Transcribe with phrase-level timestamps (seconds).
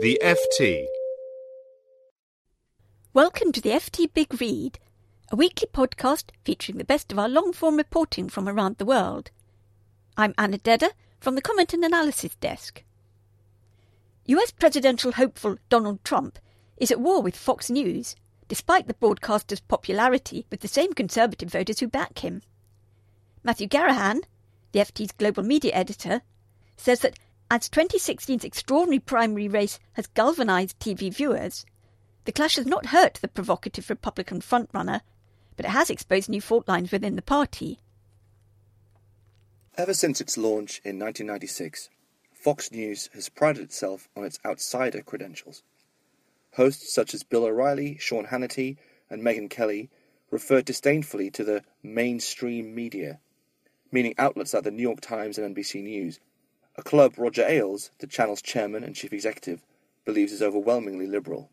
[0.00, 0.86] The FT.
[3.12, 4.78] Welcome to the FT Big Read,
[5.32, 9.32] a weekly podcast featuring the best of our long form reporting from around the world.
[10.16, 12.84] I'm Anna Dedder from the Comment and Analysis Desk.
[14.26, 16.38] US presidential hopeful Donald Trump
[16.76, 18.14] is at war with Fox News,
[18.46, 22.42] despite the broadcaster's popularity with the same conservative voters who back him.
[23.42, 24.20] Matthew Garrahan,
[24.70, 26.22] the FT's global media editor,
[26.76, 27.18] says that
[27.50, 31.64] as 2016's extraordinary primary race has galvanized TV viewers,
[32.24, 35.00] the clash has not hurt the provocative Republican frontrunner,
[35.56, 37.78] but it has exposed new fault lines within the party.
[39.78, 41.88] Ever since its launch in 1996,
[42.34, 45.62] Fox News has prided itself on its outsider credentials.
[46.54, 48.76] Hosts such as Bill O'Reilly, Sean Hannity,
[49.08, 49.90] and Megyn Kelly
[50.30, 53.20] refer disdainfully to the mainstream media,
[53.90, 56.20] meaning outlets like the New York Times and NBC News,
[56.78, 59.62] a club Roger Ailes, the channel's chairman and chief executive,
[60.04, 61.50] believes is overwhelmingly liberal.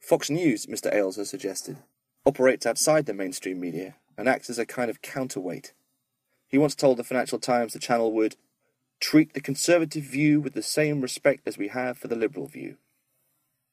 [0.00, 0.92] Fox News, Mr.
[0.92, 1.78] Ailes has suggested,
[2.26, 5.72] operates outside the mainstream media and acts as a kind of counterweight.
[6.48, 8.34] He once told the Financial Times the channel would
[8.98, 12.76] treat the conservative view with the same respect as we have for the liberal view.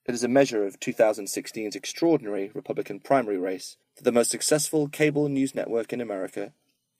[0.05, 5.27] It is a measure of 2016's extraordinary Republican primary race that the most successful cable
[5.27, 6.53] news network in America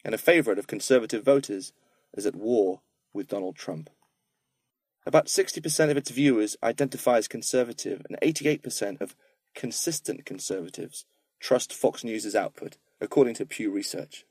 [0.03, 1.73] and a favorite of conservative voters
[2.16, 2.81] is at war
[3.18, 3.90] with Donald Trump.
[5.06, 9.16] About 60% of its viewers identify as conservative, and 88% of
[9.56, 11.06] consistent conservatives
[11.40, 14.26] trust Fox News' output, according to Pew Research.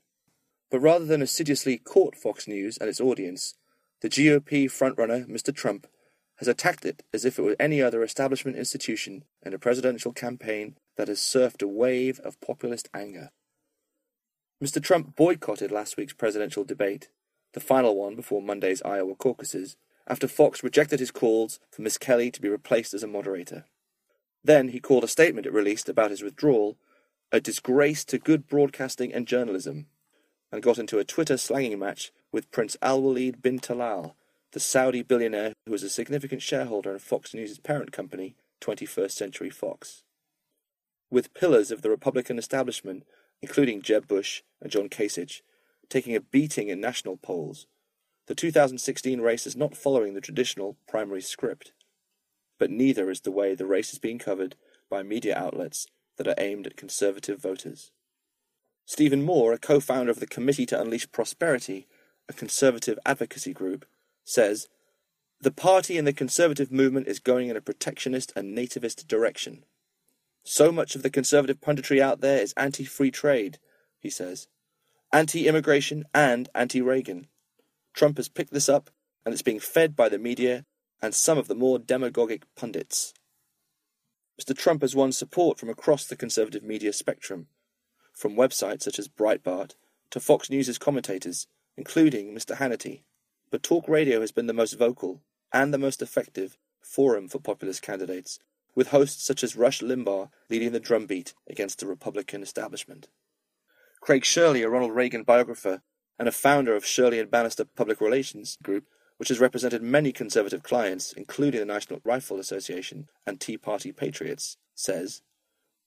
[0.71, 3.55] But rather than assiduously court Fox News and its audience,
[4.01, 5.55] the GOP frontrunner, Mr.
[5.55, 5.87] Trump,
[6.37, 10.75] has attacked it as if it were any other establishment institution in a presidential campaign
[10.95, 13.31] that has surfed a wave of populist anger.
[14.63, 14.81] Mr.
[14.81, 17.09] Trump boycotted last week's presidential debate,
[17.53, 19.77] the final one before Monday's Iowa caucuses,
[20.07, 23.65] after Fox rejected his calls for Miss Kelly to be replaced as a moderator.
[24.43, 26.77] Then he called a statement it released about his withdrawal
[27.31, 29.87] a disgrace to good broadcasting and journalism,
[30.51, 34.13] and got into a Twitter slanging match with Prince Al Walid bin Talal,
[34.53, 39.49] the Saudi billionaire who is a significant shareholder in Fox News' parent company, 21st Century
[39.49, 40.03] Fox.
[41.11, 43.03] With pillars of the Republican establishment,
[43.41, 45.41] including Jeb Bush and John Kasich,
[45.89, 47.67] taking a beating in national polls,
[48.27, 51.71] the 2016 race is not following the traditional primary script.
[52.59, 54.55] But neither is the way the race is being covered
[54.89, 55.87] by media outlets
[56.17, 57.91] that are aimed at conservative voters.
[58.85, 61.87] Stephen Moore, a co founder of the Committee to Unleash Prosperity,
[62.27, 63.85] a conservative advocacy group,
[64.23, 64.67] says
[65.39, 69.63] the party and the conservative movement is going in a protectionist and nativist direction.
[70.43, 73.59] So much of the conservative punditry out there is anti free trade,
[73.99, 74.47] he says,
[75.11, 77.27] anti immigration and anti Reagan.
[77.93, 78.89] Trump has picked this up,
[79.25, 80.65] and it's being fed by the media
[81.01, 83.13] and some of the more demagogic pundits.
[84.39, 84.55] Mr.
[84.55, 87.47] Trump has won support from across the conservative media spectrum,
[88.13, 89.75] from websites such as Breitbart
[90.11, 92.57] to Fox News' commentators, including Mr.
[92.57, 93.01] Hannity.
[93.49, 97.81] But talk radio has been the most vocal and the most effective forum for populist
[97.81, 98.39] candidates,
[98.75, 103.07] with hosts such as Rush Limbaugh leading the drumbeat against the Republican establishment.
[104.07, 105.81] Craig Shirley, a Ronald Reagan biographer,
[106.17, 108.85] and a founder of Shirley and Bannister Public Relations Group,
[109.17, 114.55] which has represented many conservative clients, including the National Rifle Association and Tea Party Patriots,
[114.73, 115.23] says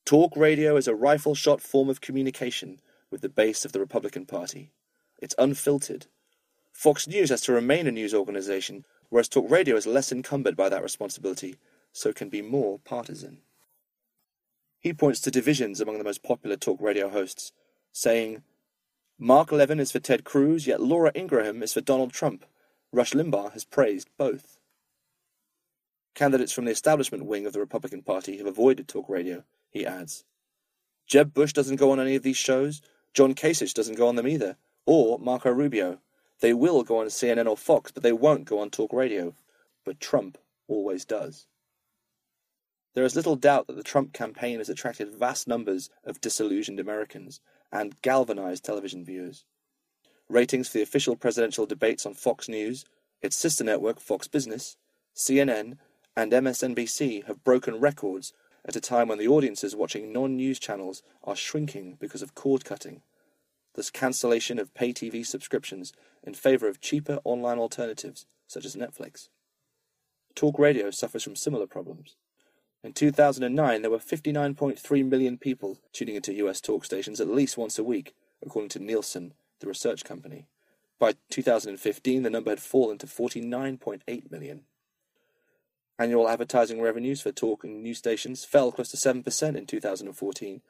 [0.04, 4.26] Talk radio is a rifle shot form of communication with the base of the Republican
[4.26, 4.70] Party.
[5.19, 6.04] It's unfiltered.
[6.75, 10.68] Fox News has to remain a news organization, whereas talk radio is less encumbered by
[10.68, 11.56] that responsibility,
[11.95, 13.39] so can be more partisan.
[14.78, 17.53] He points to divisions among the most popular talk radio hosts,
[17.92, 18.42] saying,
[19.19, 22.45] Mark Levin is for Ted Cruz, yet Laura Ingraham is for Donald Trump.
[22.92, 24.59] Rush Limbaugh has praised both.
[26.15, 30.25] Candidates from the establishment wing of the Republican Party have avoided talk radio, he adds.
[31.07, 32.81] Jeb Bush doesn't go on any of these shows.
[33.15, 34.57] John Kasich doesn't go on them either.
[34.86, 35.98] Or Marco Rubio.
[36.41, 39.34] They will go on CNN or Fox, but they won't go on talk radio.
[39.84, 40.39] But Trump
[40.69, 41.47] always does.
[42.95, 47.41] There is little doubt that the Trump campaign has attracted vast numbers of disillusioned Americans
[47.71, 49.45] and galvanized television viewers.
[50.28, 52.84] Ratings for the official presidential debates on Fox News,
[53.22, 54.77] Its sister network, Fox Business,
[55.15, 55.77] CNN,
[56.16, 58.33] and MSNBC have broken records
[58.65, 62.65] at a time when the audiences watching non news channels are shrinking because of cord
[62.65, 63.03] cutting.
[63.75, 65.93] Thus, cancellation of pay TV subscriptions
[66.25, 69.28] in favour of cheaper online alternatives, such as Netflix.
[70.34, 72.16] Talk radio suffers from similar problems.
[72.82, 77.78] In 2009, there were 59.3 million people tuning into US talk stations at least once
[77.78, 80.47] a week, according to Nielsen, the research company.
[80.98, 84.62] By 2015, the number had fallen to 49.8 million.
[85.98, 90.62] Annual advertising revenues for talk and news stations fell close to 7% in 2014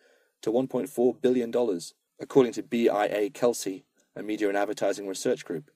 [0.42, 1.80] to $1.4 billion,
[2.20, 3.84] according to BIA Kelsey,
[4.16, 5.70] a media and advertising research group.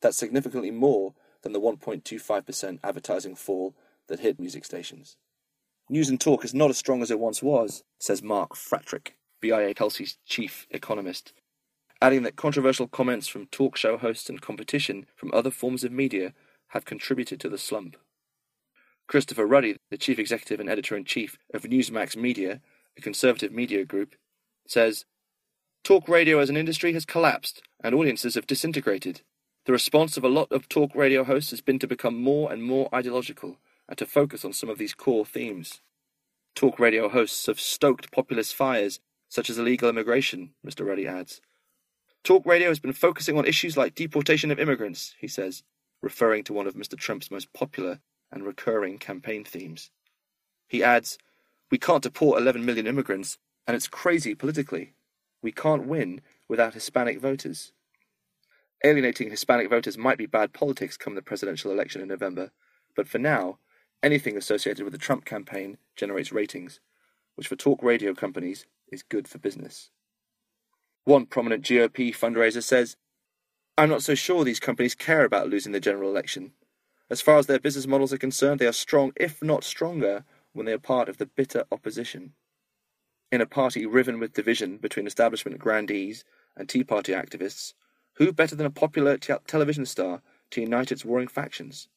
[0.00, 1.12] That's significantly more
[1.42, 3.74] than the 1.25% advertising fall
[4.06, 5.16] that hit music stations.
[5.92, 9.08] News and talk is not as strong as it once was, says Mark Fratrick,
[9.42, 11.34] BIA Kelsey's chief economist,
[12.00, 16.32] adding that controversial comments from talk show hosts and competition from other forms of media
[16.68, 17.98] have contributed to the slump.
[19.06, 22.62] Christopher Ruddy, the chief executive and editor in chief of Newsmax Media,
[22.96, 24.14] a conservative media group,
[24.66, 25.04] says
[25.84, 29.20] Talk radio as an industry has collapsed and audiences have disintegrated.
[29.66, 32.62] The response of a lot of talk radio hosts has been to become more and
[32.62, 33.58] more ideological
[33.92, 35.82] and to focus on some of these core themes.
[36.54, 40.86] Talk radio hosts have stoked populist fires, such as illegal immigration, Mr.
[40.86, 41.42] Ruddy adds.
[42.24, 45.62] Talk radio has been focusing on issues like deportation of immigrants, he says,
[46.00, 46.96] referring to one of Mr.
[46.96, 48.00] Trump's most popular
[48.32, 49.90] and recurring campaign themes.
[50.66, 51.18] He adds,
[51.70, 53.36] We can't deport 11 million immigrants,
[53.66, 54.94] and it's crazy politically.
[55.42, 57.72] We can't win without Hispanic voters.
[58.82, 62.52] Alienating Hispanic voters might be bad politics come the presidential election in November,
[62.96, 63.58] but for now,
[64.02, 66.80] anything associated with the Trump campaign generates ratings,
[67.36, 69.90] which for talk radio companies is good for business.
[71.04, 72.96] One prominent GOP fundraiser says,
[73.76, 76.52] I'm not so sure these companies care about losing the general election.
[77.10, 80.66] As far as their business models are concerned, they are strong, if not stronger, when
[80.66, 82.34] they are part of the bitter opposition.
[83.30, 86.24] In a party riven with division between establishment grandees
[86.56, 87.72] and Tea Party activists,
[88.14, 90.20] who better than a popular te- television star
[90.50, 91.88] to unite its warring factions?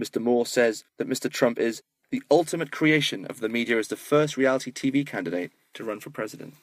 [0.00, 0.20] Mr.
[0.20, 1.30] Moore says that Mr.
[1.30, 5.84] Trump is the ultimate creation of the media as the first reality TV candidate to
[5.84, 6.54] run for president.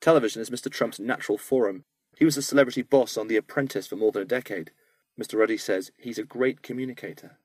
[0.00, 0.70] Television is Mr.
[0.70, 1.84] Trump's natural forum.
[2.18, 4.70] He was a celebrity boss on The Apprentice for more than a decade,
[5.18, 5.38] Mr.
[5.38, 7.38] Ruddy says he's a great communicator.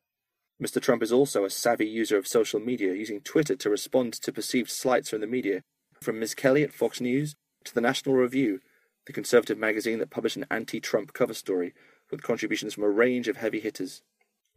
[0.61, 0.81] Mr.
[0.81, 4.69] Trump is also a savvy user of social media, using Twitter to respond to perceived
[4.69, 5.61] slights from the media,
[6.01, 6.35] from Ms.
[6.35, 8.59] Kelly at Fox News to the National Review,
[9.05, 11.73] the conservative magazine that published an anti Trump cover story
[12.11, 14.01] with contributions from a range of heavy hitters.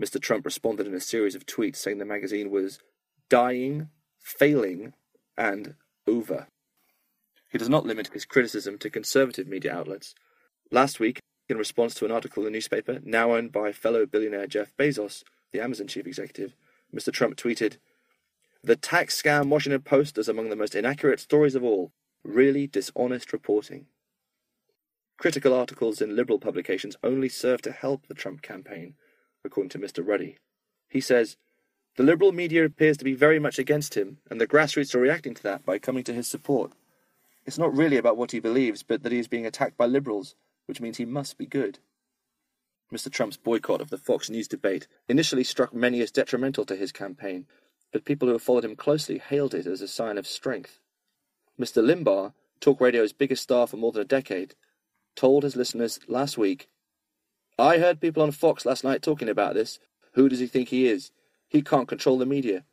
[0.01, 0.21] Mr.
[0.21, 2.79] Trump responded in a series of tweets saying the magazine was
[3.29, 4.95] dying, failing,
[5.37, 5.75] and
[6.07, 6.47] over.
[7.51, 10.15] He does not limit his criticism to conservative media outlets.
[10.71, 14.47] Last week, in response to an article in the newspaper, now owned by fellow billionaire
[14.47, 15.23] Jeff Bezos,
[15.53, 16.55] the Amazon chief executive,
[16.95, 17.13] Mr.
[17.13, 17.77] Trump tweeted,
[18.63, 21.93] The tax scam Washington Post is among the most inaccurate stories of all.
[22.25, 23.87] Really dishonest reporting.
[25.19, 28.95] Critical articles in liberal publications only serve to help the Trump campaign,
[29.45, 30.07] according to Mr.
[30.07, 30.37] Ruddy.
[30.89, 31.37] He says,
[31.97, 35.35] The liberal media appears to be very much against him, and the grassroots are reacting
[35.35, 36.73] to that by coming to his support.
[37.45, 40.37] It's not really about what he believes, but that he is being attacked by liberals,
[40.67, 41.79] which means he must be good.
[42.93, 43.11] Mr.
[43.11, 47.47] Trump's boycott of the Fox News debate initially struck many as detrimental to his campaign,
[47.91, 50.79] but people who have followed him closely hailed it as a sign of strength.
[51.59, 51.83] Mr.
[51.83, 54.55] Limbaugh, talk radio's biggest star for more than a decade,
[55.17, 56.69] told his listeners last week
[57.59, 59.79] I heard people on Fox last night talking about this.
[60.13, 61.11] Who does he think he is?
[61.49, 62.65] He can't control the media.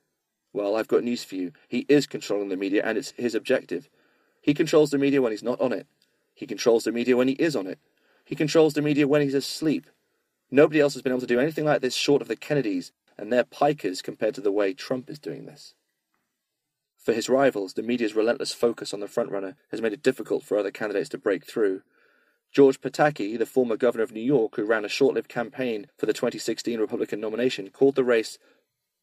[0.54, 1.52] Well, I've got news for you.
[1.68, 3.90] He is controlling the media, and it's his objective.
[4.42, 5.86] He controls the media when he's not on it.
[6.34, 7.80] He controls the media when he is on it.
[8.24, 9.88] He controls the media when he's asleep.
[10.50, 13.32] Nobody else has been able to do anything like this short of the Kennedys, and
[13.32, 15.74] they're pikers compared to the way Trump is doing this.
[16.98, 20.58] For his rivals, the media's relentless focus on the frontrunner has made it difficult for
[20.58, 21.82] other candidates to break through.
[22.52, 26.06] George Pataki, the former governor of New York who ran a short lived campaign for
[26.06, 28.40] the 2016 Republican nomination, called the race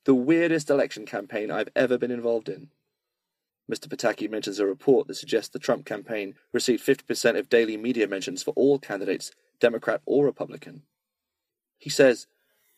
[0.05, 2.69] the weirdest election campaign I've ever been involved in.
[3.71, 3.89] Mr.
[3.89, 8.43] Pataki mentions a report that suggests the Trump campaign received 50% of daily media mentions
[8.43, 10.83] for all candidates, Democrat or Republican.
[11.79, 12.29] He says,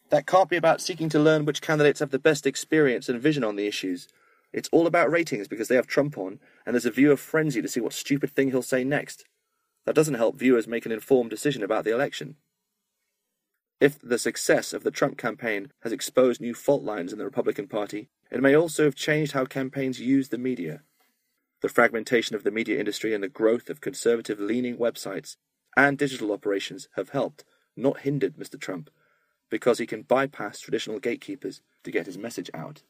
[0.08, 3.44] That can't be about seeking to learn which candidates have the best experience and vision
[3.44, 4.08] on the issues.
[4.50, 7.60] It's all about ratings because they have Trump on, and there's a view of frenzy
[7.60, 9.26] to see what stupid thing he'll say next.
[9.88, 12.36] That doesn't help viewers make an informed decision about the election.
[13.80, 17.68] If the success of the Trump campaign has exposed new fault lines in the Republican
[17.68, 20.82] Party, it may also have changed how campaigns use the media.
[21.62, 25.36] The fragmentation of the media industry and the growth of conservative leaning websites
[25.74, 28.60] and digital operations have helped, not hindered Mr.
[28.60, 28.90] Trump,
[29.48, 32.82] because he can bypass traditional gatekeepers to get his message out.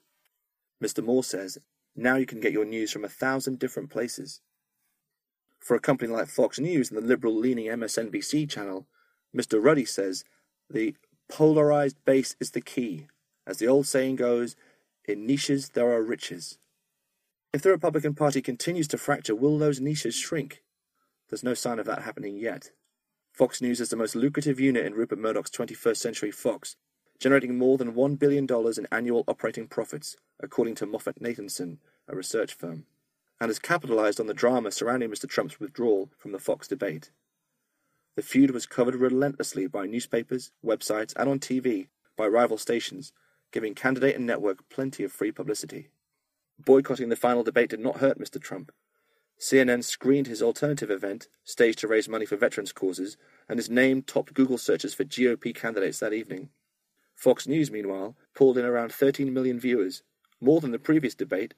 [0.82, 1.04] Mr.
[1.04, 1.58] Moore says,
[1.94, 4.40] now you can get your news from a thousand different places.
[5.58, 8.86] For a company like Fox News and the liberal leaning MSNBC channel,
[9.36, 9.62] Mr.
[9.62, 10.24] Ruddy says,
[10.70, 10.94] the
[11.28, 13.06] polarized base is the key.
[13.46, 14.56] As the old saying goes,
[15.04, 16.58] in niches there are riches.
[17.52, 20.62] If the Republican Party continues to fracture, will those niches shrink?
[21.28, 22.70] There's no sign of that happening yet.
[23.32, 26.76] Fox News is the most lucrative unit in Rupert Murdoch's 21st Century Fox,
[27.18, 32.84] generating more than $1 billion in annual operating profits, according to MoffettNathanson, a research firm,
[33.40, 35.28] and has capitalized on the drama surrounding Mr.
[35.28, 37.10] Trump's withdrawal from the Fox debate.
[38.16, 43.12] The feud was covered relentlessly by newspapers, websites, and on TV by rival stations,
[43.52, 45.88] giving candidate and network plenty of free publicity.
[46.58, 48.42] Boycotting the final debate did not hurt Mr.
[48.42, 48.72] Trump.
[49.38, 53.16] CNN screened his alternative event, staged to raise money for veterans' causes,
[53.48, 56.48] and his name topped Google searches for GOP candidates that evening.
[57.14, 60.02] Fox News, meanwhile, pulled in around 13 million viewers,
[60.40, 61.54] more than the previous debate,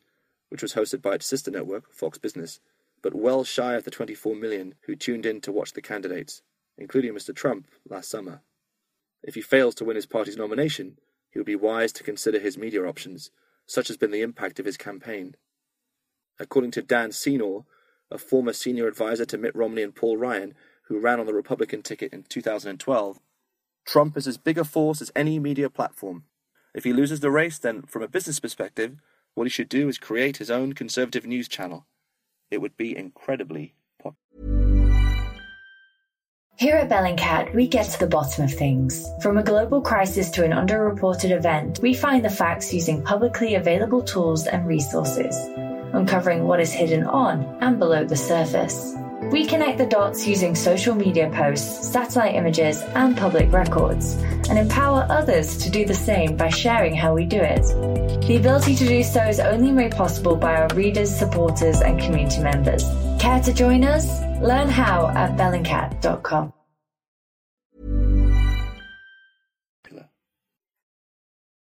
[0.50, 2.60] which was hosted by its sister network, Fox Business,
[3.02, 6.42] but well shy of the 24 million who tuned in to watch the candidates,
[6.76, 7.34] including Mr.
[7.34, 8.42] Trump last summer.
[9.22, 10.98] If he fails to win his party's nomination,
[11.30, 13.30] he would be wise to consider his media options
[13.70, 15.36] such has been the impact of his campaign.
[16.40, 17.66] According to Dan Senor,
[18.10, 20.54] a former senior advisor to Mitt Romney and Paul Ryan,
[20.88, 23.20] who ran on the Republican ticket in 2012,
[23.86, 26.24] Trump is as big a force as any media platform.
[26.74, 28.96] If he loses the race, then from a business perspective,
[29.34, 31.86] what he should do is create his own conservative news channel.
[32.50, 34.40] It would be incredibly popular.
[36.56, 39.06] Here at Bellingcat, we get to the bottom of things.
[39.22, 44.02] From a global crisis to an underreported event, we find the facts using publicly available
[44.02, 45.34] tools and resources,
[45.94, 48.94] uncovering what is hidden on and below the surface.
[49.32, 54.14] We connect the dots using social media posts, satellite images, and public records,
[54.48, 57.64] and empower others to do the same by sharing how we do it.
[58.26, 62.40] The ability to do so is only made possible by our readers, supporters, and community
[62.40, 62.84] members.
[63.18, 64.06] Care to join us?
[64.40, 66.52] Learn how at bellingcat.com.